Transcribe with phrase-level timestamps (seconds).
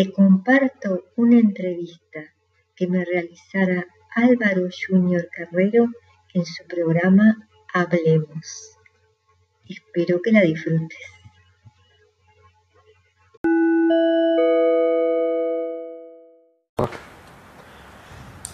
[0.00, 2.20] te comparto una entrevista
[2.74, 5.88] que me realizara Álvaro Junior Carrero
[6.32, 8.78] en su programa Hablemos.
[9.68, 10.98] Espero que la disfrutes.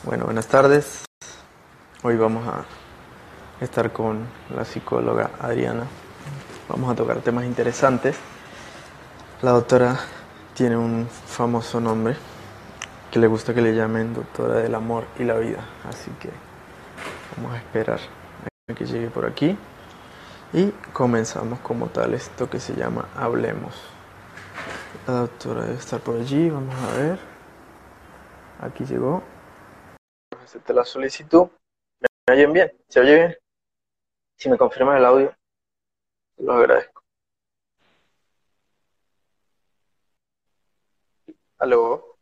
[0.03, 1.04] Bueno, buenas tardes.
[2.03, 2.64] Hoy vamos a
[3.61, 5.86] estar con la psicóloga Adriana.
[6.68, 8.17] Vamos a tocar temas interesantes.
[9.43, 9.96] La doctora
[10.57, 12.17] tiene un famoso nombre
[13.13, 15.63] que le gusta que le llamen doctora del amor y la vida.
[15.87, 16.31] Así que
[17.37, 18.01] vamos a esperar
[18.69, 19.57] a que llegue por aquí
[20.55, 23.75] y comenzamos como tal esto que se llama Hablemos.
[25.07, 27.18] La doctora debe estar por allí, vamos a ver.
[28.61, 29.23] Aquí llegó.
[30.43, 31.49] Acepté la solicitud.
[32.01, 32.73] ¿Me oyen bien?
[32.89, 33.37] ¿Se oye bien?
[34.39, 35.35] Si me confirman el audio,
[36.39, 36.95] lo agradezco.
[41.59, 42.19] Aló.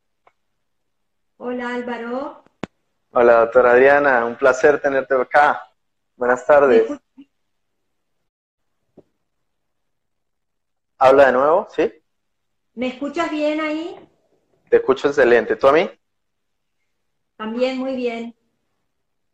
[1.38, 2.44] Hola Álvaro.
[3.10, 5.60] Hola doctora Adriana, un placer tenerte acá.
[6.14, 6.88] Buenas tardes.
[10.98, 11.92] Habla de nuevo, ¿sí?
[12.74, 14.08] ¿Me escuchas bien ahí?
[14.68, 15.56] Te escucho excelente.
[15.56, 15.90] ¿Tú a mí?
[17.36, 18.36] También muy bien.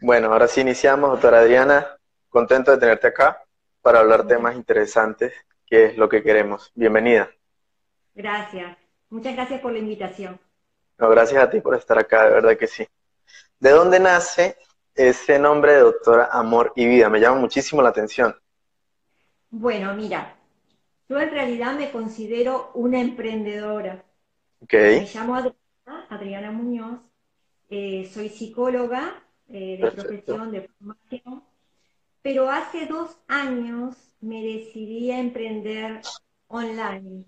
[0.01, 1.99] Bueno, ahora sí iniciamos, doctora Adriana.
[2.31, 3.45] Contento de tenerte acá
[3.83, 5.35] para hablar temas interesantes,
[5.67, 6.73] que es lo que queremos.
[6.75, 7.31] Bienvenida.
[8.15, 8.80] Gracias.
[9.11, 10.39] Muchas gracias por la invitación.
[10.99, 12.87] No, gracias a ti por estar acá, de verdad que sí.
[13.59, 14.57] ¿De dónde nace
[14.95, 17.09] ese nombre de doctora Amor y Vida?
[17.09, 18.35] Me llama muchísimo la atención.
[19.51, 20.37] Bueno, mira,
[21.09, 24.05] yo en realidad me considero una emprendedora.
[24.63, 25.01] Okay.
[25.01, 27.01] Me llamo Adriana, Adriana Muñoz,
[27.69, 31.43] eh, soy psicóloga eh, de profesión, de formación,
[32.23, 36.03] pero hace dos años me decidí a emprender
[36.47, 37.25] online.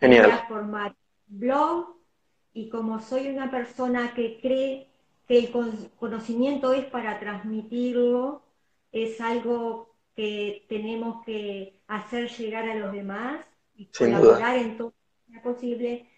[0.00, 0.30] Genial.
[0.30, 0.94] a formar
[1.26, 1.96] blog
[2.52, 4.88] y como soy una persona que cree
[5.26, 5.50] que el
[5.96, 8.42] conocimiento es para transmitirlo,
[8.92, 14.92] es algo que tenemos que hacer llegar a los demás y colaborar en todo lo
[14.94, 16.08] que sea posible,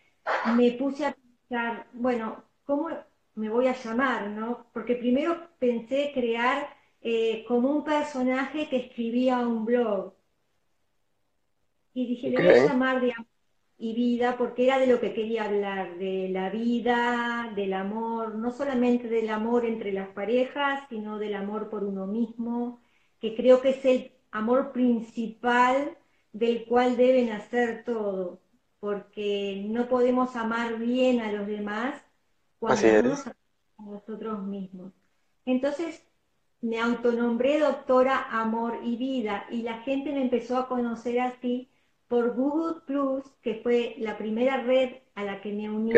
[0.55, 2.91] me puse a pensar, bueno, ¿cómo
[3.35, 4.29] me voy a llamar?
[4.29, 4.67] ¿no?
[4.73, 6.69] Porque primero pensé crear
[7.01, 10.13] eh, como un personaje que escribía un blog.
[11.95, 13.13] Y dije, le voy a llamar de
[13.79, 18.51] y vida, porque era de lo que quería hablar, de la vida, del amor, no
[18.51, 22.81] solamente del amor entre las parejas, sino del amor por uno mismo,
[23.21, 25.97] que creo que es el amor principal
[26.33, 28.41] del cual deben hacer todo,
[28.81, 32.03] porque no podemos amar bien a los demás
[32.59, 33.27] cuando no nos amamos
[33.79, 34.93] a nosotros mismos.
[35.47, 36.05] Entonces
[36.61, 41.71] me autonombré doctora Amor y Vida y la gente me empezó a conocer así
[42.09, 45.93] por Google Plus, que fue la primera red a la que me uní,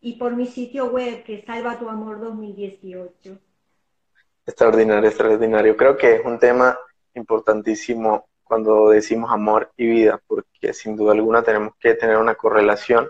[0.00, 3.38] y, por mi sitio web, que es Salva tu Amor 2018.
[4.44, 5.76] Extraordinario, extraordinario.
[5.76, 6.78] Creo que es un tema
[7.14, 13.08] importantísimo cuando decimos amor y vida, porque sin duda alguna tenemos que tener una correlación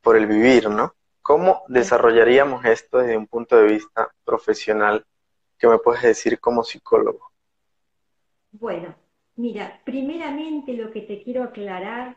[0.00, 0.94] por el vivir, ¿no?
[1.20, 5.04] ¿Cómo desarrollaríamos esto desde un punto de vista profesional?
[5.58, 7.30] ¿Qué me puedes decir como psicólogo?
[8.52, 8.94] Bueno,
[9.36, 12.16] Mira, primeramente lo que te quiero aclarar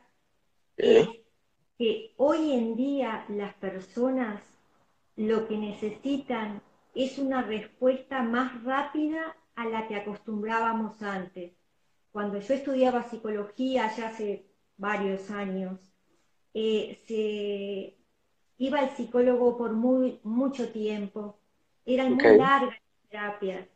[0.77, 1.07] es
[1.77, 4.41] que hoy en día las personas
[5.15, 6.61] lo que necesitan
[6.93, 11.53] es una respuesta más rápida a la que acostumbrábamos antes.
[12.11, 14.45] Cuando yo estudiaba psicología, ya hace
[14.77, 15.79] varios años,
[16.53, 17.97] eh, se
[18.59, 21.39] iba al psicólogo por muy, mucho tiempo,
[21.85, 22.79] eran muy largas
[23.09, 23.67] terapias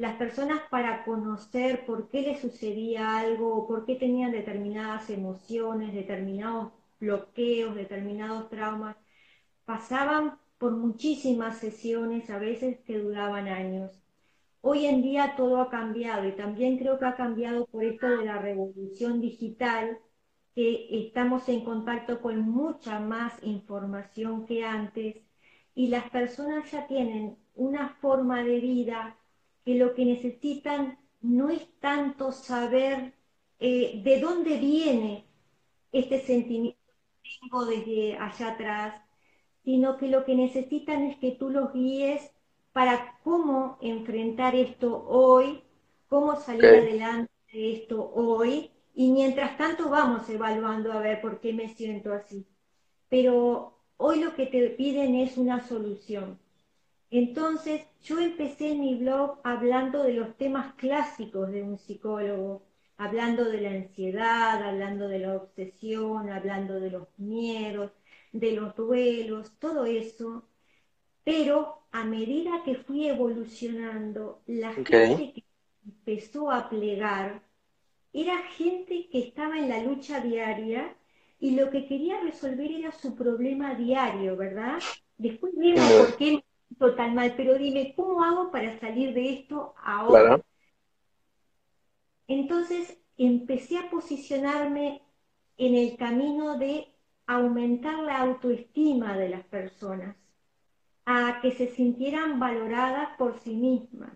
[0.00, 6.72] las personas para conocer por qué les sucedía algo, por qué tenían determinadas emociones, determinados
[6.98, 8.96] bloqueos, determinados traumas,
[9.66, 13.90] pasaban por muchísimas sesiones, a veces que duraban años.
[14.62, 18.24] Hoy en día todo ha cambiado y también creo que ha cambiado por esto de
[18.24, 19.98] la revolución digital,
[20.54, 25.16] que estamos en contacto con mucha más información que antes
[25.74, 29.18] y las personas ya tienen una forma de vida
[29.70, 33.14] que lo que necesitan no es tanto saber
[33.60, 35.28] eh, de dónde viene
[35.92, 36.80] este sentimiento
[37.22, 39.00] que tengo desde allá atrás,
[39.62, 42.32] sino que lo que necesitan es que tú los guíes
[42.72, 45.62] para cómo enfrentar esto hoy,
[46.08, 51.52] cómo salir adelante de esto hoy, y mientras tanto vamos evaluando a ver por qué
[51.52, 52.44] me siento así.
[53.08, 56.40] Pero hoy lo que te piden es una solución.
[57.10, 62.62] Entonces, yo empecé mi blog hablando de los temas clásicos de un psicólogo,
[62.96, 67.92] hablando de la ansiedad, hablando de la obsesión, hablando de los miedos,
[68.32, 70.44] de los duelos, todo eso,
[71.24, 75.44] pero a medida que fui evolucionando, la gente que
[75.84, 77.42] empezó a plegar
[78.12, 80.96] era gente que estaba en la lucha diaria
[81.40, 84.78] y lo que quería resolver era su problema diario, ¿verdad?
[85.16, 86.44] Después vemos por qué
[86.80, 90.40] siento tan mal, pero dime, ¿cómo hago para salir de esto ahora?
[92.26, 95.02] Entonces empecé a posicionarme
[95.58, 96.88] en el camino de
[97.26, 100.16] aumentar la autoestima de las personas,
[101.04, 104.12] a que se sintieran valoradas por sí mismas,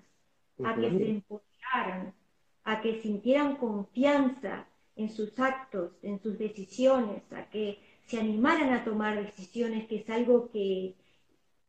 [0.65, 2.15] a que se empoderaran,
[2.65, 4.67] a que sintieran confianza
[4.97, 10.09] en sus actos, en sus decisiones, a que se animaran a tomar decisiones, que es
[10.09, 10.95] algo que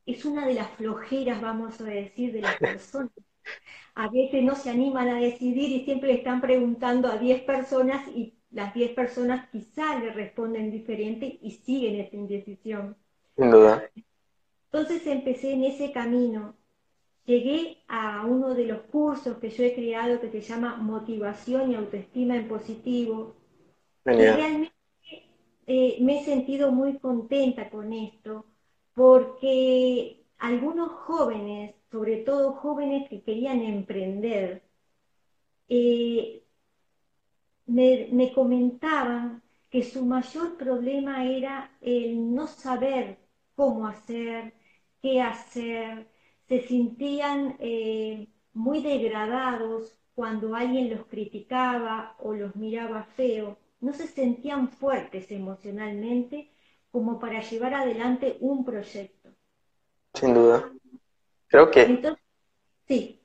[0.06, 3.12] es una de las flojeras, vamos a decir, de las personas.
[3.94, 8.07] A veces no se animan a decidir y siempre le están preguntando a 10 personas
[8.10, 12.98] y las 10 personas quizá le responden diferente y siguen esa indecisión.
[13.38, 13.90] Sin duda.
[14.72, 16.56] Entonces empecé en ese camino
[17.25, 21.75] llegué a uno de los cursos que yo he creado que se llama Motivación y
[21.75, 23.36] Autoestima en Positivo.
[24.06, 24.74] Y realmente
[25.68, 28.46] eh, me he sentido muy contenta con esto,
[28.95, 34.63] porque algunos jóvenes, sobre todo jóvenes que querían emprender,
[35.69, 36.44] eh,
[37.68, 43.18] me, me comentaban que su mayor problema era el no saber
[43.56, 44.53] cómo hacer,
[45.01, 46.07] qué hacer,
[46.47, 54.07] se sentían eh, muy degradados cuando alguien los criticaba o los miraba feo, no se
[54.07, 56.50] sentían fuertes emocionalmente
[56.95, 59.27] como para llevar adelante un proyecto.
[60.13, 60.71] Sin duda.
[61.45, 62.15] Creo que...
[62.88, 63.21] sí.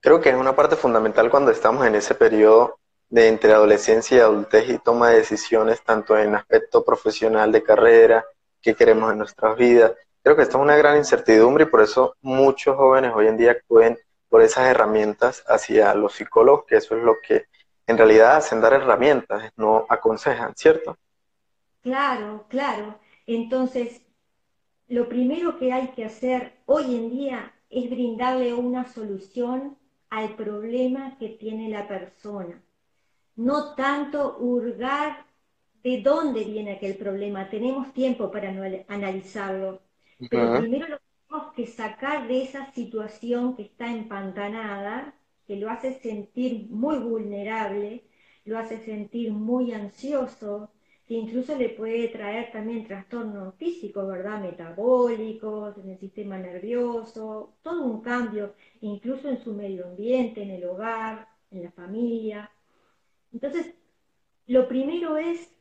[0.00, 2.78] Creo que es una parte fundamental cuando estamos en ese periodo
[3.10, 8.24] de entre adolescencia y adultez y toma de decisiones tanto en aspecto profesional de carrera,
[8.62, 12.16] que queremos en nuestras vidas, Creo que esto es una gran incertidumbre y por eso
[12.22, 13.98] muchos jóvenes hoy en día acuden
[14.30, 17.44] por esas herramientas hacia los psicólogos, que eso es lo que
[17.86, 20.96] en realidad hacen dar herramientas, no aconsejan, ¿cierto?
[21.86, 22.98] Claro, claro.
[23.26, 24.02] Entonces,
[24.88, 29.78] lo primero que hay que hacer hoy en día es brindarle una solución
[30.10, 32.60] al problema que tiene la persona.
[33.36, 35.26] No tanto hurgar
[35.84, 37.50] de dónde viene aquel problema.
[37.50, 38.50] Tenemos tiempo para
[38.88, 39.82] analizarlo.
[40.28, 45.14] Pero primero lo tenemos que sacar de esa situación que está empantanada,
[45.46, 48.04] que lo hace sentir muy vulnerable,
[48.44, 50.72] lo hace sentir muy ansioso,
[51.06, 54.40] que incluso le puede traer también trastornos físicos, ¿verdad?
[54.40, 60.64] Metabólicos, en el sistema nervioso, todo un cambio, incluso en su medio ambiente, en el
[60.64, 62.50] hogar, en la familia.
[63.32, 63.74] Entonces,
[64.46, 65.54] lo primero es,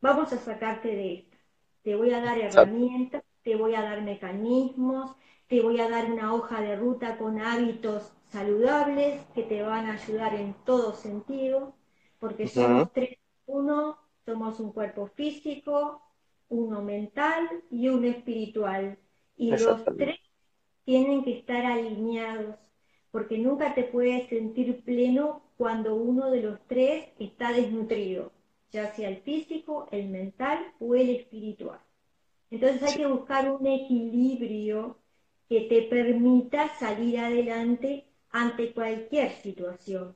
[0.00, 1.36] vamos a sacarte de esto.
[1.82, 5.16] Te voy a dar herramientas te voy a dar mecanismos,
[5.48, 9.94] te voy a dar una hoja de ruta con hábitos saludables que te van a
[9.94, 11.74] ayudar en todo sentido,
[12.18, 13.98] porque somos tres, uno,
[14.30, 16.00] somos un cuerpo físico,
[16.48, 18.96] uno mental y uno espiritual.
[19.36, 20.20] Y los tres
[20.84, 22.54] tienen que estar alineados,
[23.10, 28.30] porque nunca te puedes sentir pleno cuando uno de los tres está desnutrido,
[28.70, 31.80] ya sea el físico, el mental o el espiritual.
[32.52, 34.96] Entonces hay que buscar un equilibrio
[35.48, 40.14] que te permita salir adelante ante cualquier situación.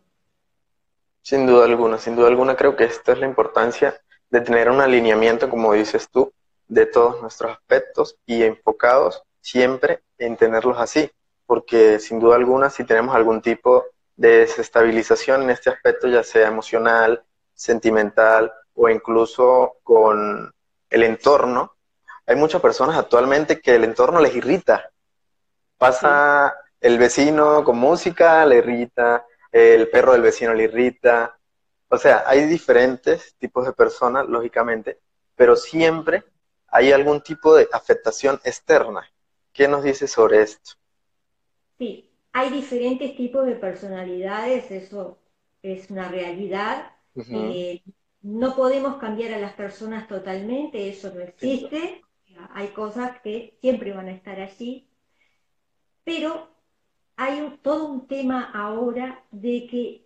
[1.22, 4.00] Sin duda alguna, sin duda alguna creo que esta es la importancia
[4.34, 6.32] de tener un alineamiento, como dices tú,
[6.66, 11.08] de todos nuestros aspectos y enfocados siempre en tenerlos así,
[11.46, 13.84] porque sin duda alguna si tenemos algún tipo
[14.16, 17.22] de desestabilización en este aspecto, ya sea emocional,
[17.54, 20.52] sentimental o incluso con
[20.90, 21.76] el entorno,
[22.26, 24.90] hay muchas personas actualmente que el entorno les irrita.
[25.78, 31.38] Pasa el vecino con música, le irrita, el perro del vecino le irrita.
[31.88, 35.00] O sea, hay diferentes tipos de personas, lógicamente,
[35.36, 36.24] pero siempre
[36.68, 39.08] hay algún tipo de afectación externa.
[39.52, 40.72] ¿Qué nos dice sobre esto?
[41.78, 45.18] Sí, hay diferentes tipos de personalidades, eso
[45.62, 46.90] es una realidad.
[47.16, 47.82] Eh,
[48.22, 52.04] no podemos cambiar a las personas totalmente, eso no existe
[52.52, 54.88] hay cosas que siempre van a estar allí,
[56.04, 56.48] pero
[57.16, 60.03] hay todo un tema ahora de que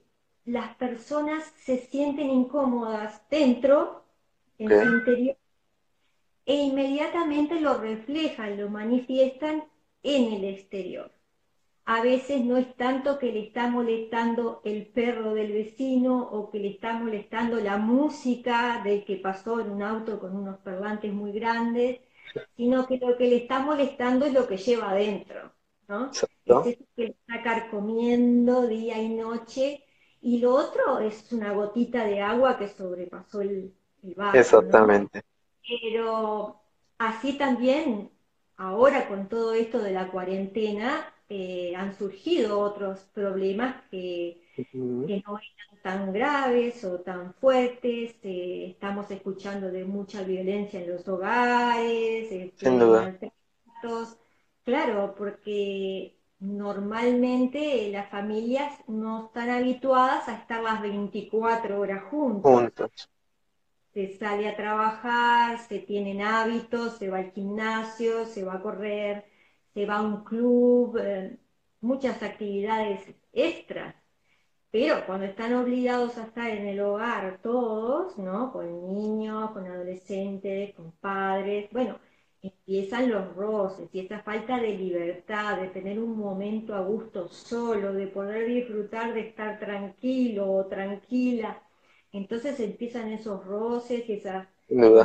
[0.48, 4.04] las personas se sienten incómodas dentro,
[4.56, 5.36] en su interior,
[6.46, 9.64] e inmediatamente lo reflejan, lo manifiestan
[10.02, 11.12] en el exterior.
[11.84, 16.60] A veces no es tanto que le está molestando el perro del vecino o que
[16.60, 21.32] le está molestando la música del que pasó en un auto con unos parlantes muy
[21.32, 22.00] grandes,
[22.56, 25.52] sino que lo que le está molestando es lo que lleva adentro,
[25.88, 26.10] ¿no?
[26.10, 29.84] Es eso que le está carcomiendo día y noche,
[30.20, 34.16] y lo otro es una gotita de agua que sobrepasó el, el.
[34.34, 35.22] Exactamente.
[35.66, 36.60] Pero
[36.98, 38.10] así también,
[38.56, 45.82] ahora con todo esto de la cuarentena, eh, han surgido otros problemas que, no eran
[45.82, 48.16] tan graves o tan fuertes.
[48.22, 53.18] Eh, estamos escuchando de mucha violencia en los hogares, este, Sin duda.
[54.64, 62.52] Claro, porque normalmente las familias no están habituadas a estar las 24 horas juntas.
[62.52, 63.10] Juntos.
[63.92, 69.24] Se sale a trabajar, se tienen hábitos, se va al gimnasio, se va a correr,
[69.74, 71.38] se va a un club, eh,
[71.80, 73.00] muchas actividades
[73.32, 73.94] extras.
[74.70, 78.52] Pero cuando están obligados a estar en el hogar todos, ¿no?
[78.52, 81.98] Con niños, con adolescentes, con padres, bueno,
[82.42, 87.92] empiezan los roces y esa falta de libertad, de tener un momento a gusto solo,
[87.92, 91.62] de poder disfrutar de estar tranquilo o tranquila.
[92.12, 94.48] Entonces empiezan esos roces y esas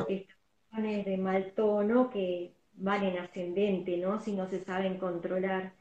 [0.05, 4.19] cuestiones de mal tono que van en ascendente, ¿no?
[4.19, 5.73] Si no se saben controlar.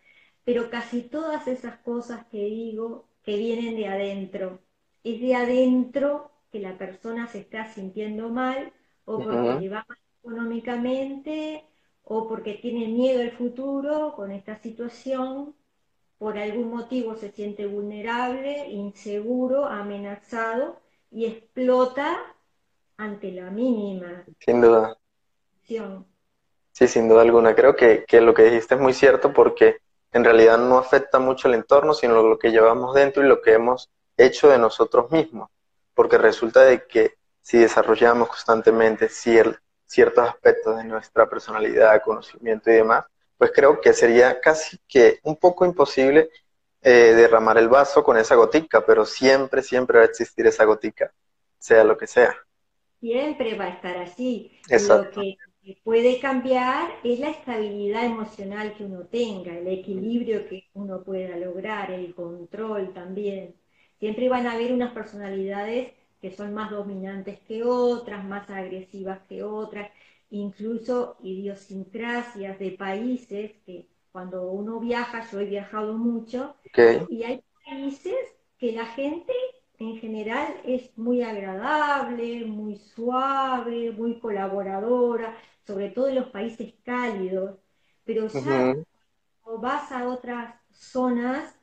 [0.44, 4.60] Pero casi todas esas cosas que digo, que vienen de adentro,
[5.04, 8.72] es de adentro que la persona se está sintiendo mal
[9.04, 11.64] o porque le va mal económicamente
[12.04, 15.54] o porque tiene miedo al futuro con esta situación,
[16.18, 22.16] por algún motivo se siente vulnerable, inseguro, amenazado y explota
[22.96, 24.24] ante la mínima.
[24.38, 24.96] Sin duda.
[26.72, 27.54] Sí, sin duda alguna.
[27.54, 29.78] Creo que, que, lo que dijiste es muy cierto porque
[30.12, 33.54] en realidad no afecta mucho el entorno, sino lo que llevamos dentro y lo que
[33.54, 35.50] hemos hecho de nosotros mismos.
[35.94, 39.08] Porque resulta de que si desarrollamos constantemente
[39.92, 43.04] ciertos aspectos de nuestra personalidad, conocimiento y demás,
[43.36, 46.30] pues creo que sería casi que un poco imposible
[46.80, 51.12] eh, derramar el vaso con esa gotica, pero siempre, siempre va a existir esa gotica,
[51.58, 52.34] sea lo que sea.
[53.00, 54.58] Siempre va a estar así.
[54.70, 55.20] Exacto.
[55.20, 61.02] Lo que puede cambiar es la estabilidad emocional que uno tenga, el equilibrio que uno
[61.02, 63.54] pueda lograr, el control también.
[63.98, 69.42] Siempre van a haber unas personalidades que son más dominantes que otras, más agresivas que
[69.42, 69.90] otras,
[70.30, 76.56] incluso idiosincrasias de países que cuando uno viaja, yo he viajado mucho,
[77.08, 78.14] y hay países
[78.58, 79.32] que la gente
[79.78, 85.36] en general es muy agradable, muy suave, muy colaboradora,
[85.66, 87.58] sobre todo en los países cálidos,
[88.04, 88.76] pero ya
[89.42, 91.58] cuando vas a otras zonas,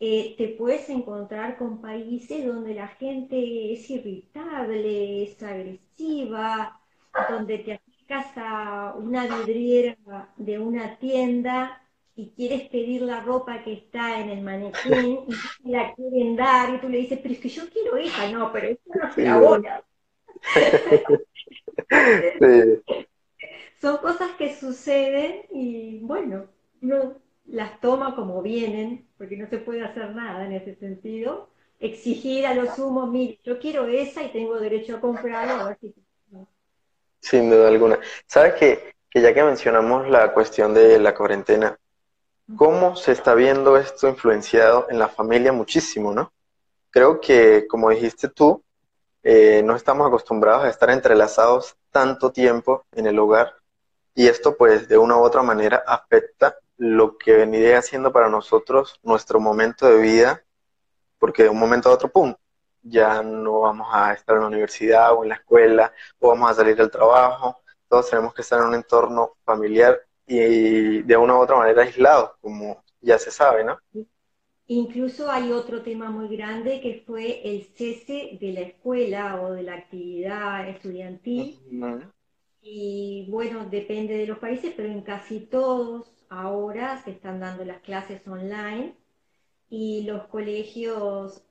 [0.00, 6.80] eh, te puedes encontrar con países donde la gente es irritable, es agresiva,
[7.28, 9.96] donde te acercas a una vidriera
[10.36, 11.82] de una tienda
[12.14, 15.20] y quieres pedir la ropa que está en el manequín
[15.64, 18.52] y la quieren dar y tú le dices, pero es que yo quiero esa, no,
[18.52, 19.82] pero esa no se la
[23.80, 26.46] Son cosas que suceden y bueno,
[26.82, 27.16] uno
[27.48, 31.50] las toma como vienen, porque no se puede hacer nada en ese sentido.
[31.80, 35.78] Exigir a los humos, mire, yo quiero esa y tengo derecho a comprarla,
[37.20, 37.98] Sin duda alguna.
[38.26, 41.78] ¿Sabes que, que ya que mencionamos la cuestión de la cuarentena,
[42.56, 46.32] cómo se está viendo esto influenciado en la familia muchísimo, ¿no?
[46.90, 48.62] Creo que, como dijiste tú,
[49.22, 53.54] eh, no estamos acostumbrados a estar entrelazados tanto tiempo en el hogar
[54.14, 58.98] y esto pues de una u otra manera afecta lo que vendría haciendo para nosotros
[59.02, 60.44] nuestro momento de vida,
[61.18, 62.34] porque de un momento a otro, ¡pum!,
[62.82, 66.54] ya no vamos a estar en la universidad o en la escuela o vamos a
[66.54, 67.56] salir al trabajo,
[67.88, 72.32] todos tenemos que estar en un entorno familiar y de una u otra manera aislados,
[72.40, 73.78] como ya se sabe, ¿no?
[74.66, 79.62] Incluso hay otro tema muy grande que fue el cese de la escuela o de
[79.62, 81.58] la actividad estudiantil.
[82.60, 87.80] Y bueno, depende de los países, pero en casi todos ahora se están dando las
[87.80, 88.94] clases online
[89.70, 91.42] y los colegios,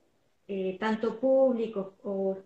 [0.46, 2.36] eh, tanto públicos, o,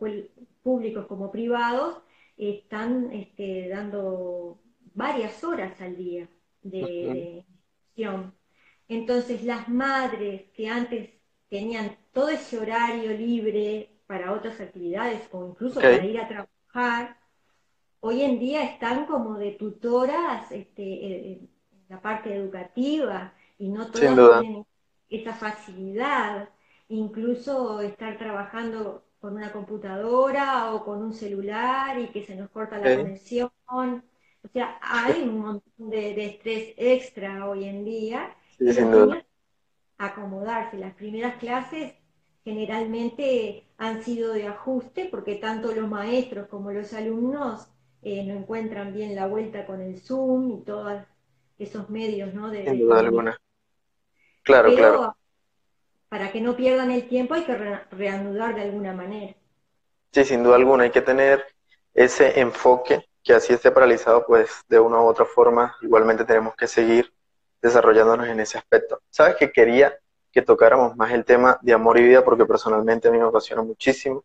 [0.62, 1.99] públicos como privados,
[2.37, 4.59] están este, dando
[4.95, 6.29] varias horas al día
[6.62, 7.45] de,
[7.95, 8.35] instrucción.
[8.89, 11.11] Entonces las madres que antes
[11.49, 17.17] tenían todo ese horario libre para otras actividades o incluso para ir a trabajar,
[18.01, 21.51] hoy en día están como de tutoras este, en
[21.93, 24.65] la parte educativa y no todas tienen
[25.11, 26.49] esa facilidad,
[26.89, 32.79] incluso estar trabajando con una computadora o con un celular y que se nos corta
[32.79, 38.35] la conexión O sea, hay un montón de, estrés extra hoy en día.
[38.57, 39.23] Sí, y sin duda.
[39.99, 40.79] Acomodarse.
[40.79, 41.93] Las primeras clases
[42.43, 47.69] generalmente han sido de ajuste porque tanto los maestros como los alumnos
[48.01, 51.03] eh, no encuentran bien la vuelta con el Zoom y todos
[51.64, 52.50] esos medios, ¿no?
[52.50, 53.38] De, Sin duda alguna.
[54.42, 55.16] Claro, claro.
[56.09, 57.57] Para que no pierdan el tiempo hay que
[57.90, 59.35] reanudar de alguna manera.
[60.12, 61.45] Sí, sin duda alguna, hay que tener
[61.95, 66.66] ese enfoque que así esté paralizado, pues de una u otra forma igualmente tenemos que
[66.66, 67.12] seguir
[67.61, 69.00] desarrollándonos en ese aspecto.
[69.09, 69.97] ¿Sabes que quería
[70.33, 73.62] que tocáramos más el tema de amor y vida porque personalmente a mí me apasiona
[73.62, 74.25] muchísimo?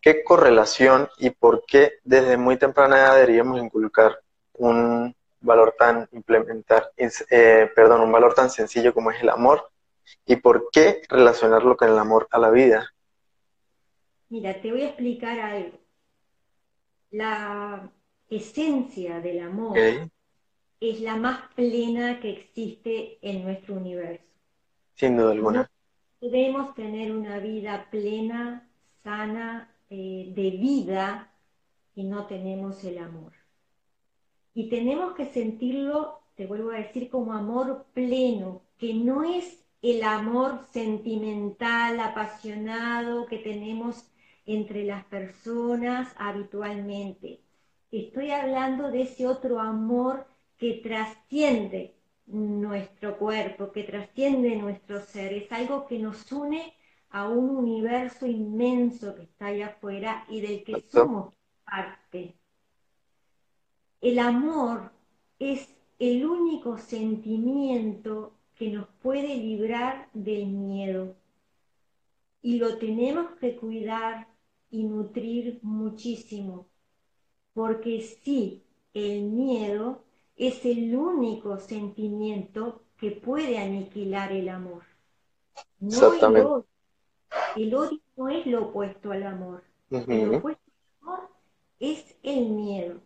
[0.00, 4.18] ¿Qué correlación y por qué desde muy temprana edad deberíamos inculcar
[4.54, 9.70] un valor tan implementar, eh, perdón, un valor tan sencillo como es el amor
[10.26, 12.92] y por qué relacionarlo con el amor a la vida?
[14.28, 15.78] Mira, te voy a explicar algo.
[17.10, 17.90] La
[18.30, 19.76] esencia del amor
[20.80, 24.24] es la más plena que existe en nuestro universo.
[24.94, 25.70] Sin duda alguna.
[26.18, 28.68] podemos tener una vida plena,
[29.02, 31.30] sana, eh, de vida,
[31.94, 33.32] y no tenemos el amor.
[34.54, 40.02] Y tenemos que sentirlo, te vuelvo a decir, como amor pleno, que no es el
[40.02, 44.06] amor sentimental, apasionado que tenemos
[44.46, 47.40] entre las personas habitualmente.
[47.90, 50.26] Estoy hablando de ese otro amor
[50.58, 51.94] que trasciende
[52.26, 55.32] nuestro cuerpo, que trasciende nuestro ser.
[55.32, 56.74] Es algo que nos une
[57.10, 62.34] a un universo inmenso que está allá afuera y del que somos parte.
[64.02, 64.92] El amor
[65.38, 71.16] es el único sentimiento que nos puede librar del miedo.
[72.42, 74.28] Y lo tenemos que cuidar
[74.70, 76.66] y nutrir muchísimo,
[77.54, 80.04] porque sí, el miedo
[80.36, 84.82] es el único sentimiento que puede aniquilar el amor.
[85.80, 86.66] No El odio.
[87.54, 89.62] el odio no es lo opuesto al amor.
[89.90, 90.62] Lo opuesto
[91.02, 91.30] al amor
[91.78, 93.00] es el miedo.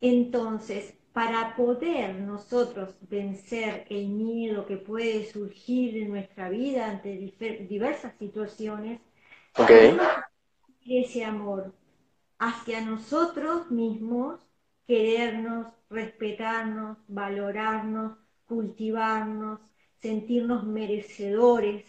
[0.00, 7.16] Entonces, para poder nosotros vencer el miedo que puede surgir en nuestra vida ante
[7.68, 9.00] diversas situaciones,
[10.86, 11.74] ese amor
[12.38, 14.40] hacia nosotros mismos,
[14.86, 19.60] querernos, respetarnos, valorarnos, cultivarnos,
[20.00, 21.84] sentirnos merecedores,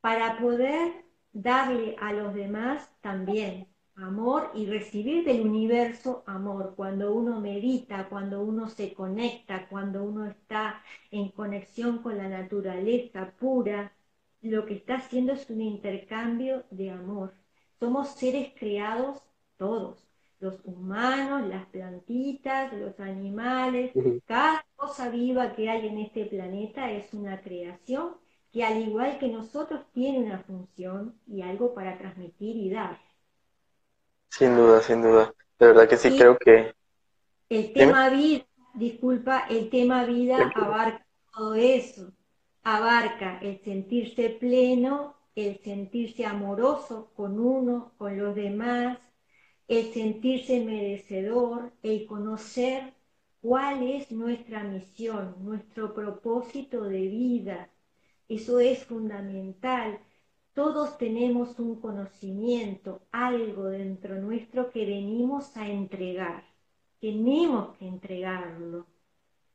[0.00, 6.74] para poder darle a los demás también amor y recibir del universo amor.
[6.76, 13.32] Cuando uno medita, cuando uno se conecta, cuando uno está en conexión con la naturaleza
[13.38, 13.92] pura,
[14.42, 17.34] lo que está haciendo es un intercambio de amor.
[17.80, 19.22] Somos seres creados
[19.56, 20.06] todos,
[20.40, 23.92] los humanos, las plantitas, los animales,
[24.26, 28.16] cada cosa viva que hay en este planeta es una creación
[28.52, 32.98] que al igual que nosotros tiene una función y algo para transmitir y dar.
[34.36, 35.32] Sin duda, sin duda.
[35.60, 36.74] De verdad que sí creo que...
[37.48, 38.44] El tema vida,
[38.74, 42.12] disculpa, el tema vida abarca todo eso.
[42.64, 48.98] Abarca el sentirse pleno, el sentirse amoroso con uno, con los demás,
[49.68, 52.92] el sentirse merecedor, el conocer
[53.40, 57.70] cuál es nuestra misión, nuestro propósito de vida.
[58.28, 60.00] Eso es fundamental
[60.54, 66.44] todos tenemos un conocimiento, algo dentro nuestro que venimos a entregar.
[67.00, 68.86] Tenemos que entregarlo.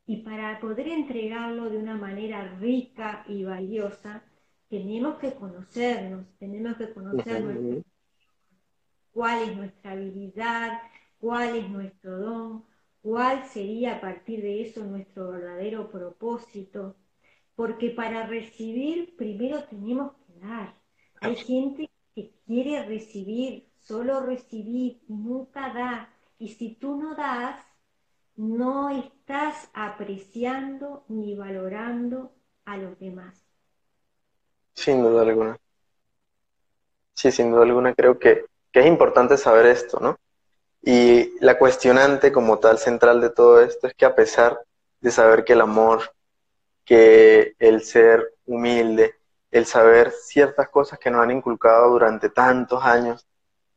[0.06, 4.24] Y para poder entregarlo de una manera rica y valiosa,
[4.68, 7.84] tenemos que conocernos, tenemos que conocer
[9.12, 10.80] cuál es nuestra habilidad,
[11.20, 12.66] cuál es nuestro don,
[13.02, 16.98] cuál sería a partir de eso nuestro verdadero propósito.
[17.56, 20.79] Porque para recibir primero tenemos que dar.
[21.22, 26.10] Hay gente que quiere recibir, solo recibir, nunca da.
[26.38, 27.60] Y si tú no das,
[28.36, 32.32] no estás apreciando ni valorando
[32.66, 33.46] a los demás.
[34.74, 35.58] Sin duda alguna.
[37.14, 40.18] Sí, sin duda alguna creo que, que es importante saber esto, ¿no?
[40.82, 44.58] Y la cuestionante como tal central de todo esto es que a pesar
[45.02, 46.14] de saber que el amor,
[46.86, 49.19] que el ser humilde,
[49.52, 53.28] el saber ciertas cosas que nos han inculcado durante tantos años.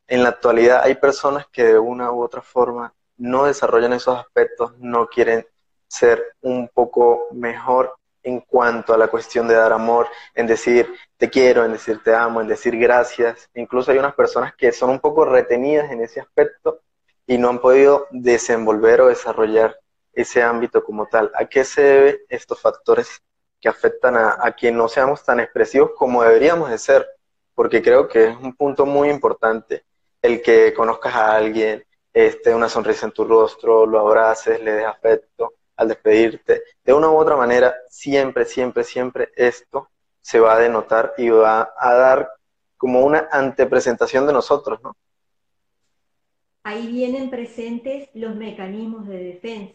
[0.07, 4.77] En la actualidad hay personas que de una u otra forma no desarrollan esos aspectos,
[4.79, 5.45] no quieren
[5.87, 11.29] ser un poco mejor en cuanto a la cuestión de dar amor, en decir te
[11.29, 13.49] quiero, en decir te amo, en decir gracias.
[13.53, 16.81] Incluso hay unas personas que son un poco retenidas en ese aspecto
[17.27, 19.77] y no han podido desenvolver o desarrollar
[20.13, 21.31] ese ámbito como tal.
[21.35, 23.21] ¿A qué se debe estos factores
[23.63, 27.07] que afectan a, a no seamos tan expresivos como deberíamos de ser?
[27.55, 29.85] Porque creo que es un punto muy importante
[30.21, 34.85] el que conozcas a alguien, este, una sonrisa en tu rostro, lo abraces, le des
[34.85, 36.61] afecto al despedirte.
[36.83, 41.73] De una u otra manera, siempre, siempre, siempre esto se va a denotar y va
[41.77, 42.31] a dar
[42.75, 44.93] como una antepresentación de nosotros, ¿no?
[46.63, 49.73] Ahí vienen presentes los mecanismos de defensa,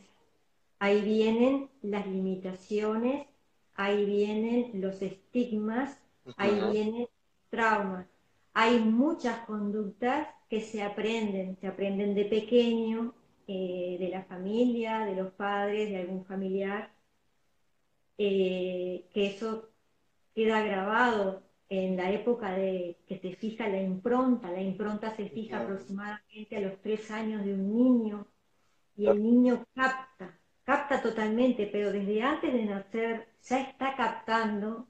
[0.79, 3.27] ahí vienen las limitaciones,
[3.79, 5.99] ahí vienen los estigmas,
[6.37, 7.09] ahí vienen
[7.49, 8.07] traumas.
[8.53, 13.15] Hay muchas conductas que se aprenden, se aprenden de pequeño,
[13.47, 16.93] eh, de la familia, de los padres, de algún familiar,
[18.19, 19.71] eh, que eso
[20.35, 25.61] queda grabado en la época de que se fija la impronta, la impronta se fija
[25.61, 28.27] aproximadamente a los tres años de un niño
[28.97, 30.38] y el niño capta,
[30.69, 34.87] capta totalmente, pero desde antes de nacer ya está captando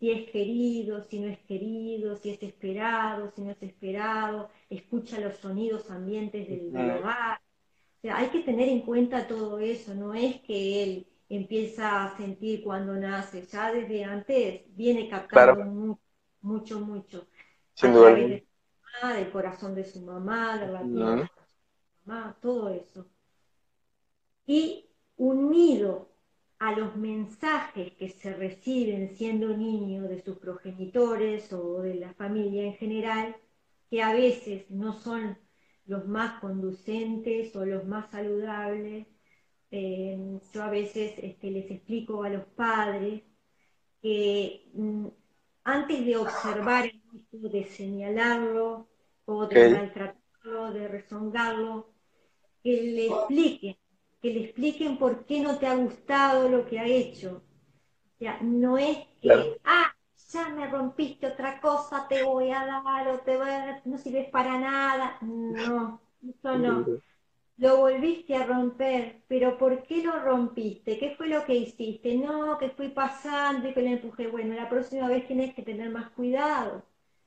[0.00, 5.20] si es querido, si no es querido, si es esperado, si no es esperado, escucha
[5.20, 7.38] los sonidos ambientes del, hogar.
[7.38, 12.16] O sea, hay que tener en cuenta todo eso, no es que él empieza a
[12.16, 15.96] sentir cuando nace, ya desde antes viene captando
[16.40, 17.28] mucho, mucho,
[17.74, 18.16] Sin duda.
[18.16, 21.30] del corazón de su mamá, de la de su
[22.04, 23.06] mamá, todo eso.
[24.44, 26.14] Y unido
[26.58, 32.64] a los mensajes que se reciben siendo niño de sus progenitores o de la familia
[32.64, 33.36] en general,
[33.90, 35.38] que a veces no son
[35.86, 39.06] los más conducentes o los más saludables.
[39.70, 43.22] Eh, yo a veces este, les explico a los padres
[44.00, 45.06] que mm,
[45.64, 48.88] antes de observar el de señalarlo
[49.24, 51.94] o de maltratarlo, de rezongarlo,
[52.62, 53.76] que le expliquen
[54.24, 57.42] que le expliquen por qué no te ha gustado lo que ha hecho.
[58.14, 59.94] O sea, no es que, ah,
[60.32, 63.98] ya me rompiste otra cosa, te voy a dar o te voy a dar, no
[63.98, 65.18] sirves para nada.
[65.20, 66.86] No, eso no.
[67.58, 70.98] Lo volviste a romper, pero ¿por qué lo rompiste?
[70.98, 72.16] ¿Qué fue lo que hiciste?
[72.16, 74.28] No, que fui pasando y que le empujé.
[74.28, 76.82] Bueno, la próxima vez tienes que tener más cuidado.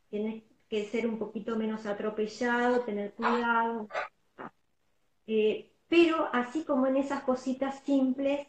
[0.09, 3.87] Tienes que ser un poquito menos atropellado, tener cuidado.
[5.27, 8.47] Eh, pero así como en esas cositas simples,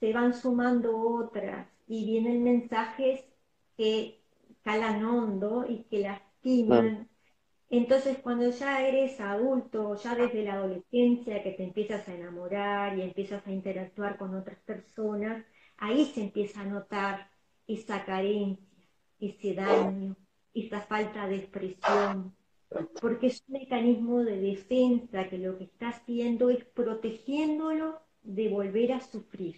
[0.00, 3.24] se van sumando otras y vienen mensajes
[3.76, 4.20] que
[4.62, 7.08] calan hondo y que lastiman.
[7.70, 13.02] Entonces, cuando ya eres adulto, ya desde la adolescencia, que te empiezas a enamorar y
[13.02, 15.44] empiezas a interactuar con otras personas,
[15.78, 17.30] ahí se empieza a notar
[17.66, 18.66] esa carencia,
[19.20, 20.16] ese daño,
[20.52, 22.34] esa falta de expresión,
[23.00, 28.92] porque es un mecanismo de defensa que lo que está haciendo es protegiéndolo de volver
[28.92, 29.56] a sufrir.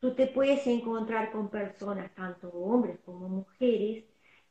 [0.00, 4.04] tú te puedes encontrar con personas, tanto hombres como mujeres,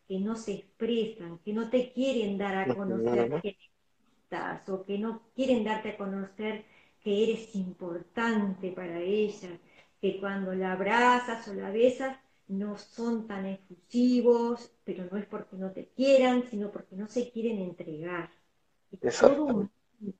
[0.07, 3.57] que no se expresan, que no te quieren dar a conocer que
[4.23, 6.65] estás o que no quieren darte a conocer
[7.03, 9.49] que eres importante para ella,
[10.01, 12.17] que cuando la abrazas o la besas
[12.49, 17.31] no son tan efusivos, pero no es porque no te quieran, sino porque no se
[17.31, 18.31] quieren entregar.
[19.21, 19.69] Todo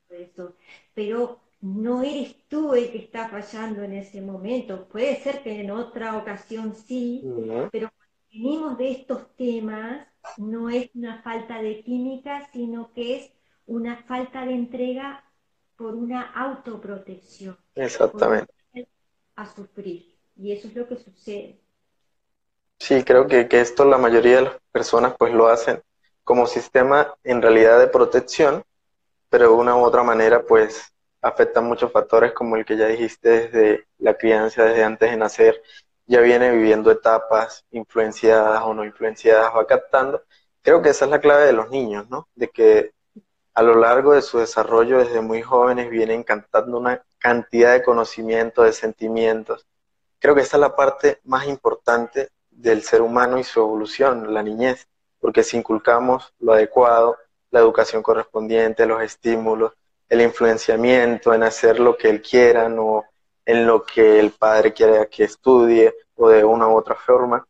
[0.09, 0.55] eso.
[0.93, 4.87] Pero no eres tú el que está fallando en ese momento.
[4.87, 7.23] Puede ser que en otra ocasión sí,
[7.71, 13.31] pero cuando venimos de estos temas, no es una falta de química, sino que es
[13.65, 15.23] una falta de entrega
[15.75, 17.57] por una autoprotección.
[17.73, 18.53] Exactamente.
[19.35, 20.15] A sufrir.
[20.35, 21.59] Y eso es lo que sucede.
[22.79, 25.83] Sí, creo que, esto la mayoría de las personas pues lo hacen
[26.23, 28.63] como sistema en realidad de protección,
[29.29, 33.29] pero de una u otra manera pues afectan muchos factores como el que ya dijiste
[33.29, 35.61] desde la crianza, desde antes de nacer,
[36.07, 40.23] ya viene viviendo etapas influenciadas o no influenciadas, va captando.
[40.61, 42.27] Creo que esa es la clave de los niños, ¿no?
[42.35, 42.93] De que
[43.53, 48.65] a lo largo de su desarrollo desde muy jóvenes vienen cantando una cantidad de conocimientos,
[48.65, 49.67] de sentimientos.
[50.19, 52.29] Creo que esa es la parte más importante
[52.61, 54.87] del ser humano y su evolución, la niñez,
[55.19, 57.17] porque si inculcamos lo adecuado,
[57.51, 59.73] la educación correspondiente, los estímulos,
[60.09, 63.05] el influenciamiento en hacer lo que él quiera, no
[63.45, 67.47] en lo que el padre quiere que estudie o de una u otra forma.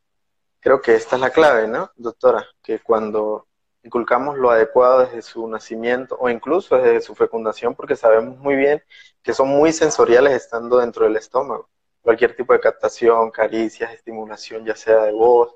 [0.60, 2.46] Creo que esta es la clave, ¿no, doctora?
[2.62, 3.48] Que cuando
[3.84, 8.84] inculcamos lo adecuado desde su nacimiento o incluso desde su fecundación, porque sabemos muy bien
[9.24, 11.70] que son muy sensoriales estando dentro del estómago
[12.02, 15.56] cualquier tipo de captación, caricias, estimulación, ya sea de voz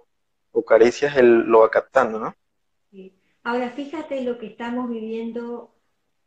[0.51, 2.35] o caricias, él lo va captando, ¿no?
[3.43, 5.73] Ahora, fíjate lo que estamos viviendo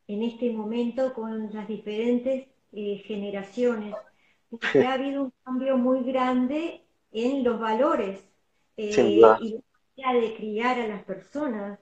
[0.07, 3.95] en este momento con las diferentes eh, generaciones,
[4.51, 8.23] porque ha habido un cambio muy grande en los valores
[8.77, 9.61] eh, y
[9.97, 11.79] la de criar a las personas.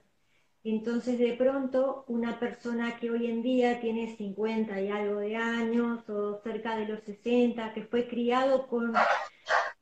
[0.67, 6.09] Entonces, de pronto, una persona que hoy en día tiene 50 y algo de años
[6.09, 8.91] o cerca de los 60, que fue criado con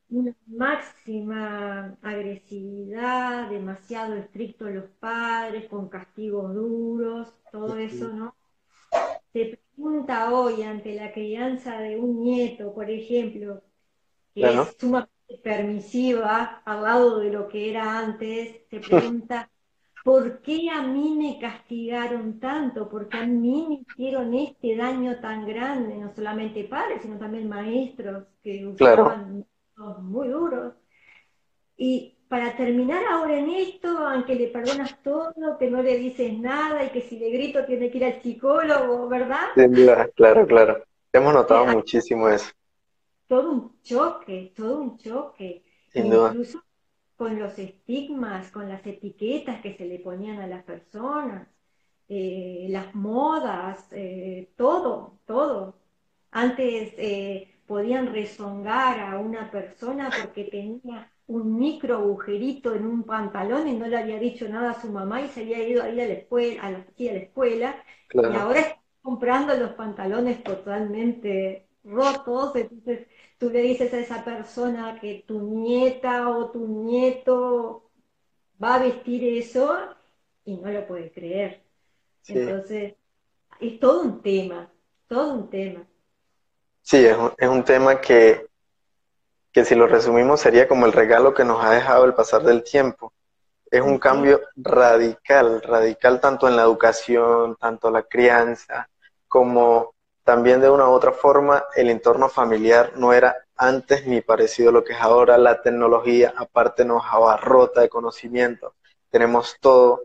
[0.09, 8.35] una máxima agresividad, demasiado estrictos los padres, con castigos duros, todo eso, ¿no?
[9.31, 13.63] Se pregunta hoy ante la crianza de un nieto, por ejemplo,
[14.35, 19.49] que es sumamente permisiva al lado de lo que era antes, se pregunta,
[20.03, 22.89] ¿por qué a mí me castigaron tanto?
[22.89, 25.97] ¿Por qué a mí me hicieron este daño tan grande?
[25.97, 29.45] No solamente padres, sino también maestros que usaban
[30.01, 30.73] muy duros.
[31.77, 36.83] Y para terminar ahora en esto, aunque le perdonas todo, que no le dices nada
[36.83, 39.49] y que si le grito tiene que ir al psicólogo, ¿verdad?
[40.15, 40.83] claro, claro.
[41.11, 42.51] Hemos notado muchísimo eso.
[43.27, 45.63] Todo un choque, todo un choque.
[45.93, 46.63] Incluso
[47.23, 51.47] con los estigmas, con las etiquetas que se le ponían a las personas,
[52.09, 55.79] eh, las modas, eh, todo, todo.
[56.31, 63.69] Antes eh, podían rezongar a una persona porque tenía un micro agujerito en un pantalón
[63.69, 66.07] y no le había dicho nada a su mamá y se había ido ahí a
[66.07, 73.07] la escuela, a la, escuela y ahora está comprando los pantalones totalmente rotos, entonces
[73.43, 77.89] tú le dices a esa persona que tu nieta o tu nieto
[78.63, 79.77] va a vestir eso
[80.45, 81.61] y no lo puede creer.
[82.25, 82.93] Entonces,
[83.59, 84.71] es todo un tema,
[85.09, 85.85] todo un tema.
[86.83, 88.47] Sí, es un, es un tema que,
[89.51, 92.63] que si lo resumimos sería como el regalo que nos ha dejado el pasar del
[92.63, 93.11] tiempo.
[93.69, 98.89] Es un cambio radical, radical tanto en la educación, tanto la crianza,
[99.27, 99.92] como
[100.23, 104.73] también de una u otra forma el entorno familiar no era antes ni parecido a
[104.73, 105.37] lo que es ahora.
[105.37, 108.75] La tecnología aparte nos abarrota de conocimiento.
[109.09, 110.01] Tenemos todo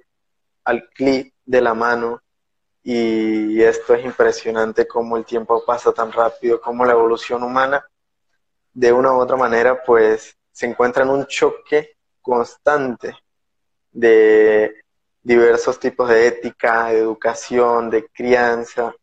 [0.64, 2.22] al clic de la mano
[2.82, 7.84] y esto es impresionante cómo el tiempo pasa tan rápido, cómo la evolución humana,
[8.72, 13.16] de una u otra manera, pues se encuentra en un choque constante
[13.90, 14.82] de
[15.22, 18.94] diversos tipos de ética, de educación, de crianza,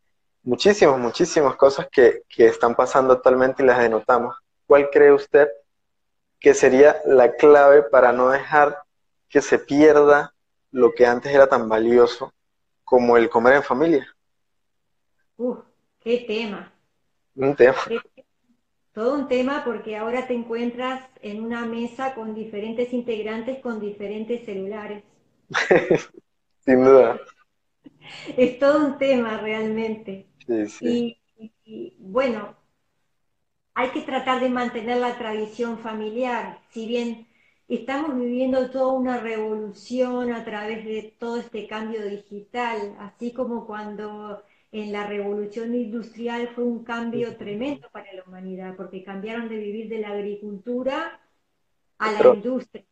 [0.45, 4.35] muchísimas, muchísimas cosas que, que están pasando actualmente y las denotamos.
[4.65, 5.49] ¿Cuál cree usted
[6.39, 8.77] que sería la clave para no dejar
[9.27, 10.33] que se pierda
[10.71, 12.33] lo que antes era tan valioso
[12.83, 14.15] como el comer en familia.
[15.37, 15.59] Uf,
[15.99, 16.71] qué tema.
[17.35, 17.77] Un tema.
[18.93, 24.45] todo un tema porque ahora te encuentras en una mesa con diferentes integrantes con diferentes
[24.45, 25.03] celulares.
[26.65, 27.19] Sin duda.
[28.37, 30.27] Es todo un tema realmente.
[30.81, 31.53] Sí, sí.
[31.65, 32.55] y bueno,
[33.73, 37.27] hay que tratar de mantener la tradición familiar, si bien
[37.67, 44.43] estamos viviendo toda una revolución a través de todo este cambio digital, así como cuando
[44.71, 49.89] en la revolución industrial fue un cambio tremendo para la humanidad, porque cambiaron de vivir
[49.89, 51.19] de la agricultura
[51.99, 52.85] a la industria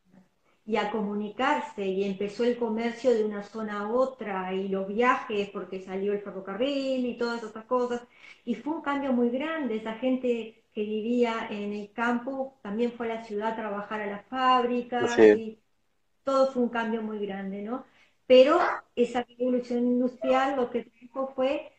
[0.66, 5.50] y a comunicarse y empezó el comercio de una zona a otra y los viajes
[5.50, 8.02] porque salió el ferrocarril y todas esas cosas
[8.46, 13.12] y fue un cambio muy grande, esa gente que vivía en el campo también fue
[13.12, 15.60] a la ciudad a trabajar a las fábricas y
[16.24, 17.86] todo fue un cambio muy grande, ¿no?
[18.28, 18.60] Pero
[18.96, 21.72] esa revolución industrial lo que trajo fue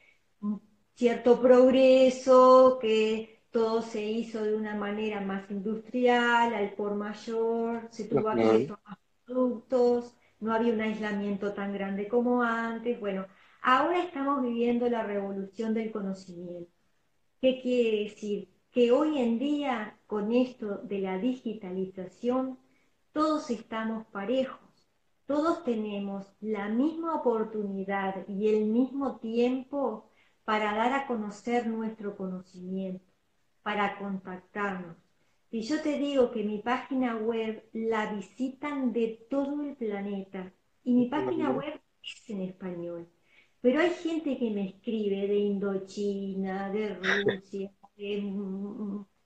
[0.95, 8.05] cierto progreso, que todo se hizo de una manera más industrial, al por mayor, se
[8.09, 12.99] tuvo acceso a productos, no había un aislamiento tan grande como antes.
[12.99, 13.27] Bueno,
[13.63, 16.73] ahora estamos viviendo la revolución del conocimiento.
[17.41, 18.49] ¿Qué quiere decir?
[18.73, 22.59] que hoy en día, con esto de la digitalización,
[23.13, 24.89] todos estamos parejos,
[25.27, 30.11] todos tenemos la misma oportunidad y el mismo tiempo
[30.45, 33.14] para dar a conocer nuestro conocimiento,
[33.65, 34.97] para contactarnos.
[35.51, 40.53] Si yo te digo que mi página web la visitan de todo el planeta.
[40.85, 43.09] Y mi página web es en español,
[43.63, 48.23] pero hay gente que me escribe de Indochina, de Rusia, de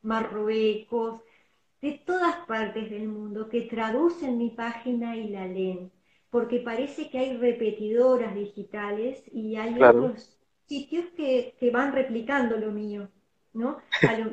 [0.02, 1.20] Marruecos,
[1.82, 5.90] de todas partes del mundo que traducen mi página y la leen,
[6.30, 13.08] porque parece que hay repetidoras digitales y hay otros sitios que, van replicando lo mío,
[13.58, 13.80] ¿no?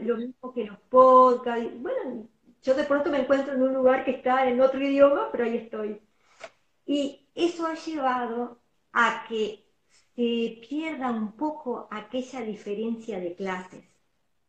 [0.03, 1.81] lo, mismo que los podcasts.
[1.81, 2.27] Bueno,
[2.63, 5.57] yo de pronto me encuentro en un lugar que está en otro idioma, pero ahí
[5.57, 5.99] estoy.
[6.85, 8.59] Y eso ha llevado
[8.93, 9.65] a que
[10.15, 13.83] se pierda un poco aquella diferencia de clases.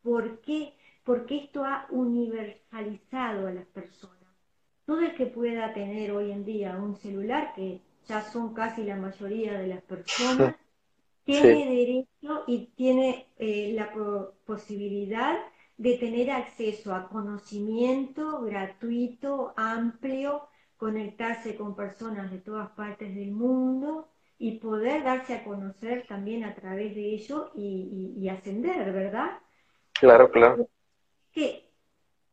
[0.02, 0.74] ¿Por qué?
[1.02, 4.16] Porque esto ha universalizado a las personas.
[4.84, 8.96] Todo el que pueda tener hoy en día un celular, que ya son casi la
[8.96, 10.54] mayoría de las personas,
[11.26, 13.92] tiene derecho y tiene eh, la
[14.46, 15.36] posibilidad
[15.76, 24.08] de tener acceso a conocimiento gratuito, amplio, conectarse con personas de todas partes del mundo
[24.38, 29.38] y poder darse a conocer también a través de ello y, ascender, ¿verdad?
[29.92, 30.68] Claro, claro.
[31.32, 31.70] Que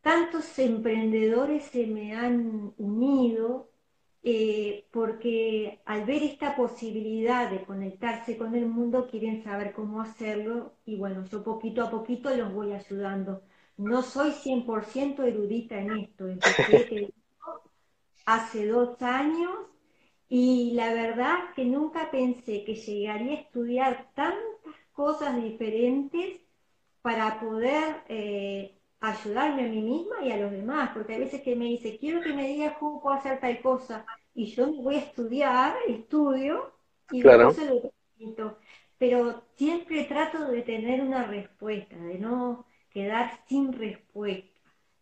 [0.01, 3.72] tantos emprendedores se me han unido
[4.25, 10.75] eh, porque al ver esta posibilidad de conectarse con el mundo quieren saber cómo hacerlo
[10.85, 13.43] y bueno, yo poquito a poquito los voy ayudando.
[13.75, 17.13] No soy 100% erudita en esto, empecé
[18.25, 19.51] hace dos años
[20.29, 26.39] y la verdad que nunca pensé que llegaría a estudiar tantas cosas diferentes
[27.01, 31.55] para poder eh, ayudarme a mí misma y a los demás, porque hay veces que
[31.55, 34.99] me dice, quiero que me digas cómo puedo hacer tal cosa, y yo voy a
[34.99, 36.73] estudiar, estudio,
[37.11, 38.57] y después se lo presento.
[38.97, 44.59] Pero siempre trato de tener una respuesta, de no quedar sin respuesta.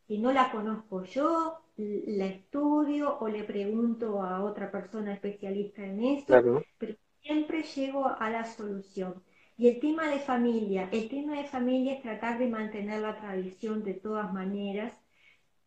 [0.08, 6.04] Si no la conozco yo, la estudio o le pregunto a otra persona especialista en
[6.04, 9.24] eso, pero siempre llego a la solución.
[9.62, 13.84] Y el tema de familia, el tema de familia es tratar de mantener la tradición
[13.84, 14.92] de todas maneras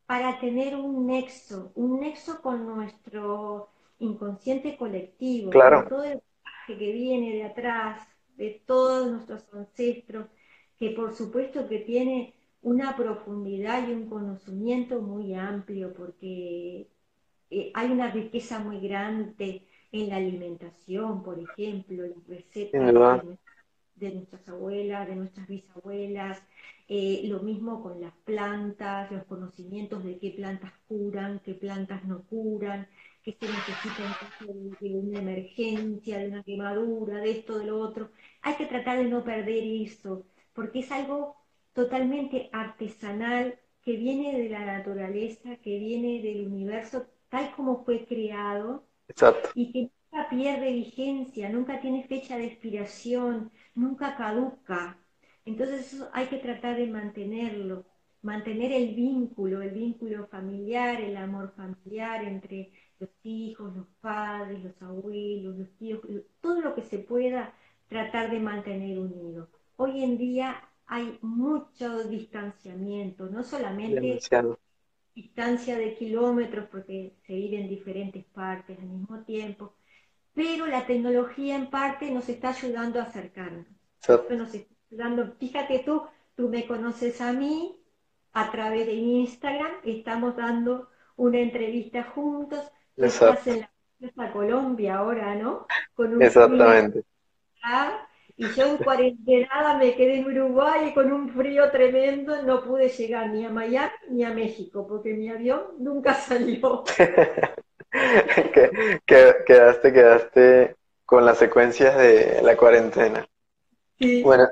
[0.05, 3.69] para tener un nexo, un nexo con nuestro
[4.01, 6.21] inconsciente colectivo, con todo el
[6.67, 8.05] que viene de atrás,
[8.37, 10.27] de todos nuestros ancestros,
[10.77, 16.89] que por supuesto que tiene una profundidad y un conocimiento muy amplio, porque
[17.49, 23.23] eh, hay una riqueza muy grande en la alimentación, por ejemplo, las recetas
[23.97, 26.43] de nuestras abuelas, de nuestras bisabuelas,
[26.89, 32.23] eh, lo mismo con las plantas, los conocimientos de qué plantas curan, qué plantas no
[32.25, 32.87] curan,
[33.23, 37.79] qué se necesita en caso de, una emergencia, de una quemadura, de esto, de lo
[37.81, 38.11] otro.
[38.43, 41.37] Hay que tratar de no perder eso, porque es algo
[41.73, 48.87] totalmente artesanal que viene de la naturaleza, que viene del universo tal como fue creado
[49.55, 54.99] y que nunca pierde vigencia, nunca tiene fecha de expiración, nunca caduca.
[55.45, 57.85] Entonces eso hay que tratar de mantenerlo,
[58.23, 64.81] mantener el vínculo, el vínculo familiar, el amor familiar entre los hijos, los padres, los
[64.83, 66.01] abuelos, los tíos,
[66.41, 67.55] todo lo que se pueda
[67.89, 69.51] tratar de mantener unido.
[69.77, 74.21] Hoy en día hay mucho distanciamiento, no solamente
[75.15, 79.75] distancia de kilómetros porque se vive en diferentes partes al mismo tiempo,
[80.35, 83.67] pero la tecnología en parte nos está ayudando a acercarnos.
[84.31, 86.03] Nos está ayudando, fíjate tú,
[86.35, 87.81] tú me conoces a mí
[88.33, 92.61] a través de Instagram, estamos dando una entrevista juntos,
[92.97, 93.67] estás en
[94.17, 95.67] la Colombia ahora, ¿no?
[95.95, 97.05] Con un Exactamente.
[98.37, 102.89] Y yo en cuarentena me quedé en Uruguay y con un frío tremendo no pude
[102.89, 106.83] llegar ni a Miami ni a México porque mi avión nunca salió.
[109.07, 113.27] quedaste, quedaste con las secuencias de la cuarentena.
[113.99, 114.23] Sí.
[114.23, 114.49] Bueno,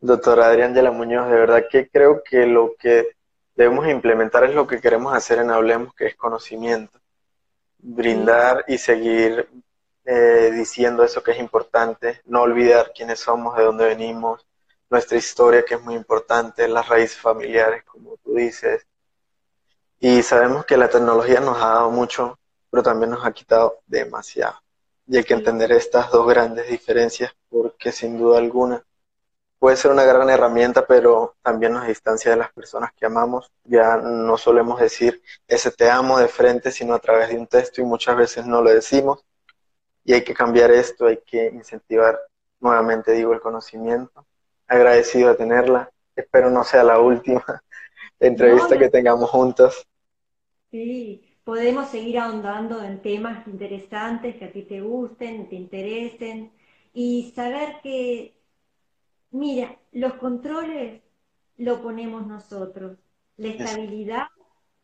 [0.00, 3.16] doctora Adrián de la Muñoz, de verdad que creo que lo que
[3.54, 6.98] debemos implementar es lo que queremos hacer en Hablemos, que es conocimiento.
[7.78, 9.48] Brindar y seguir
[10.04, 14.46] eh, diciendo eso que es importante, no olvidar quiénes somos, de dónde venimos,
[14.90, 18.86] nuestra historia que es muy importante, las raíces familiares, como tú dices.
[19.98, 22.38] Y sabemos que la tecnología nos ha dado mucho,
[22.72, 24.54] pero también nos ha quitado demasiado.
[25.06, 28.82] Y hay que entender estas dos grandes diferencias porque sin duda alguna
[29.58, 33.52] puede ser una gran herramienta, pero también nos distancia de las personas que amamos.
[33.64, 37.82] Ya no solemos decir ese te amo de frente, sino a través de un texto
[37.82, 39.22] y muchas veces no lo decimos.
[40.02, 42.18] Y hay que cambiar esto, hay que incentivar
[42.58, 44.26] nuevamente, digo, el conocimiento.
[44.66, 45.90] Agradecido de tenerla.
[46.16, 47.44] Espero no sea la última
[48.18, 49.86] entrevista que tengamos juntos.
[50.70, 56.52] Sí, podemos seguir ahondando en temas interesantes que a ti te gusten, te interesen
[56.94, 58.36] y saber que,
[59.30, 61.02] mira, los controles
[61.56, 62.98] lo ponemos nosotros,
[63.36, 64.26] la estabilidad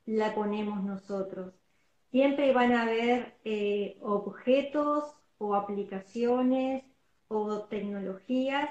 [0.07, 1.55] la ponemos nosotros.
[2.11, 6.85] Siempre van a haber eh, objetos o aplicaciones
[7.29, 8.69] o tecnologías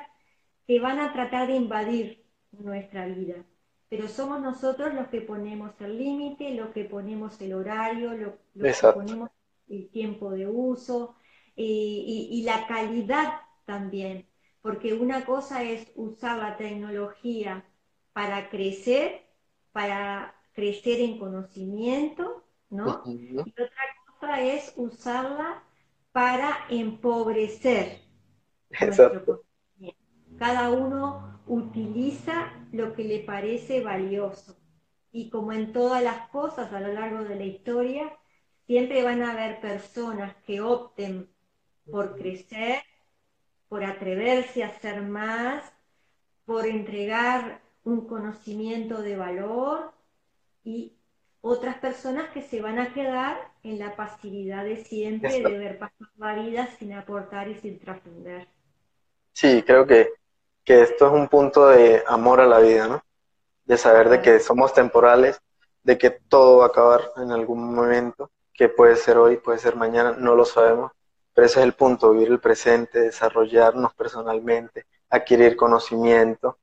[0.66, 3.46] que van a tratar de invadir nuestra vida
[3.90, 8.14] pero somos nosotros los que ponemos el límite, los que ponemos el horario,
[8.54, 9.30] los, que ponemos
[9.70, 11.16] el tiempo de uso
[11.56, 14.28] eh, y, la calidad también,
[14.62, 17.66] porque una cosa es usar la tecnología
[18.14, 19.22] para crecer,
[19.72, 23.04] para crecer en conocimiento, ¿no?
[23.06, 23.70] Y otra
[24.06, 25.64] cosa es usarla
[26.12, 28.02] para empobrecer
[28.70, 29.47] nuestro conocimiento.
[30.38, 34.56] Cada uno utiliza lo que le parece valioso.
[35.12, 38.12] Y como en todas las cosas a lo largo de la historia,
[38.68, 41.30] siempre van a haber personas que opten
[41.90, 42.82] por crecer,
[43.70, 45.64] por atreverse a hacer más,
[46.46, 49.94] por entregar un conocimiento de valor
[50.64, 50.94] y
[51.42, 56.10] otras personas que se van a quedar en la pasividad de siempre, de ver pasar
[56.18, 58.48] la vida sin aportar y sin trascender.
[59.34, 60.10] Sí, creo que,
[60.68, 63.02] que, esto es un punto de amor a la vida, ¿no?
[63.64, 65.40] De saber de que somos temporales,
[65.82, 69.78] de que todo va a acabar en algún momento, que puede ser hoy, puede ser
[69.78, 70.92] mañana, no lo sabemos,
[71.34, 76.58] pero ese es el punto, vivir el presente, desarrollarnos personalmente, adquirir conocimiento.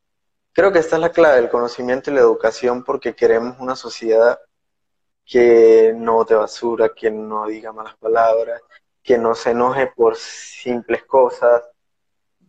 [0.53, 4.39] Creo que esta es la clave, el conocimiento y la educación, porque queremos una sociedad
[5.25, 8.61] que no te basura, que no diga malas palabras,
[9.03, 11.63] que no se enoje por simples cosas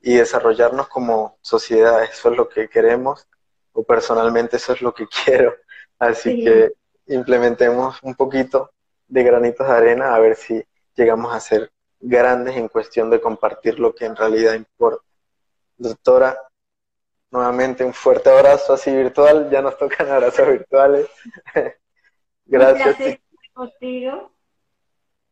[0.06, 2.04] y desarrollarnos como sociedad.
[2.04, 3.28] Eso es lo que queremos
[3.74, 5.56] o personalmente eso es lo que quiero.
[5.98, 6.74] Así que
[7.08, 8.72] implementemos un poquito
[9.08, 10.64] de granitos de arena a ver si
[10.96, 15.04] llegamos a ser grandes en cuestión de compartir lo que en realidad importa.
[15.76, 16.38] Doctora,
[17.32, 21.08] nuevamente un fuerte abrazo así virtual, ya nos tocan abrazos virtuales.
[22.46, 23.20] Gracias.
[23.54, 24.32] contigo.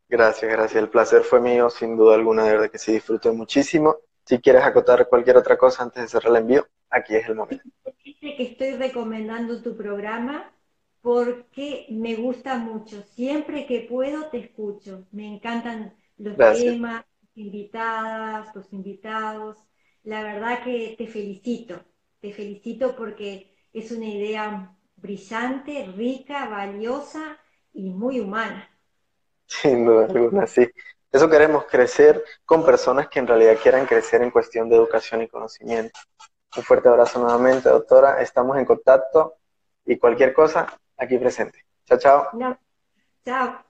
[0.08, 0.82] Gracias, gracias.
[0.82, 3.98] El placer fue mío, sin duda alguna, de verdad que sí disfruté muchísimo.
[4.26, 7.64] Si quieres acotar cualquier otra cosa antes de cerrar el envío, aquí es el momento.
[8.04, 10.52] Dice que estoy recomendando tu programa
[11.00, 13.02] porque me gusta mucho.
[13.02, 15.06] Siempre que puedo te escucho.
[15.12, 17.04] Me encantan los temas,
[17.34, 19.58] invitadas, los invitados.
[20.02, 21.84] La verdad que te felicito.
[22.20, 27.38] Te felicito porque es una idea brillante, rica, valiosa
[27.72, 28.70] y muy humana.
[29.46, 30.66] Sin duda alguna, sí.
[31.14, 35.28] Eso queremos, crecer con personas que en realidad quieran crecer en cuestión de educación y
[35.28, 35.96] conocimiento.
[36.56, 38.20] Un fuerte abrazo nuevamente, doctora.
[38.20, 39.36] Estamos en contacto
[39.86, 41.66] y cualquier cosa, aquí presente.
[41.86, 42.30] Chao, chao.
[43.24, 43.64] Chao.